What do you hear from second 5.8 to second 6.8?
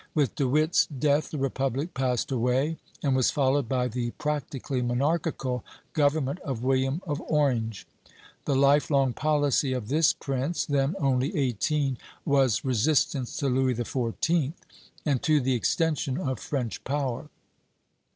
government of